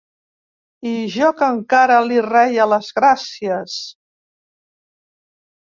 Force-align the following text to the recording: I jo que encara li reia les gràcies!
I 0.91 0.93
jo 1.15 1.29
que 1.41 1.49
encara 1.57 1.99
li 2.07 2.19
reia 2.29 2.67
les 2.73 2.91
gràcies! 3.01 3.79